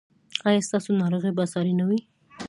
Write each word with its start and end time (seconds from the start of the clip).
ایا 0.47 0.61
ستاسو 0.67 0.89
ناروغي 1.01 1.31
به 1.37 1.43
ساري 1.53 1.73
نه 1.79 1.85
وي؟ 1.89 1.99